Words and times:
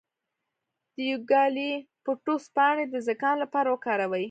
د 0.95 0.97
یوکالیپټوس 1.11 2.43
پاڼې 2.55 2.85
د 2.93 2.95
زکام 3.07 3.35
لپاره 3.43 3.67
وکاروئ 3.69 4.19